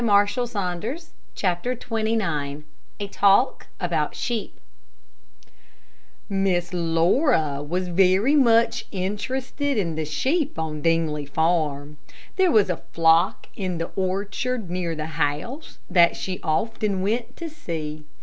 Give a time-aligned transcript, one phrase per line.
[1.35, 2.63] CHAPTER XXIX
[2.99, 4.59] A TALK ABOUT SHEEP
[6.27, 11.97] Miss Laura was very much interested in the sheep on Dingley Farm.
[12.35, 17.47] There was a flock in the orchard near the house that she often went to
[17.47, 18.05] see.